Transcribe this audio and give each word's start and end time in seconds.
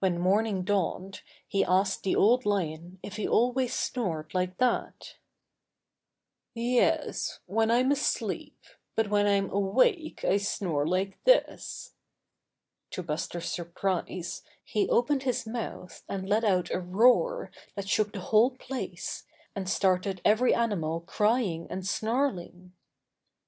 When 0.00 0.18
morning 0.18 0.64
dawned 0.64 1.22
he 1.46 1.64
asked 1.64 2.02
the 2.02 2.16
Old 2.16 2.44
Lion 2.44 2.98
if 3.04 3.14
he 3.14 3.28
always 3.28 3.72
snored 3.72 4.34
like 4.34 4.56
that 4.58 5.14
*'Yes, 6.54 7.38
when 7.46 7.70
I'm 7.70 7.92
asleep, 7.92 8.60
but 8.96 9.10
when 9.10 9.28
I'm 9.28 9.48
awake 9.50 10.24
I 10.24 10.38
snore 10.38 10.84
like 10.88 11.22
this." 11.22 11.92
To 12.90 13.04
Buster's 13.04 13.48
surprise 13.48 14.42
he 14.64 14.88
opened 14.88 15.22
his 15.22 15.46
mouth 15.46 16.02
and 16.08 16.28
let 16.28 16.42
out 16.42 16.72
a 16.72 16.80
roar 16.80 17.52
that 17.76 17.88
shook 17.88 18.12
the 18.12 18.18
whole 18.32 18.50
place 18.50 19.22
and 19.54 19.68
started 19.70 20.20
every 20.24 20.52
animal 20.52 21.00
crying 21.02 21.68
and 21.70 21.86
snarling. 21.86 22.72